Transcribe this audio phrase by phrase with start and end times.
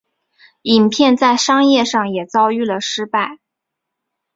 [0.63, 3.37] 影片在商业上也遭遇了失败。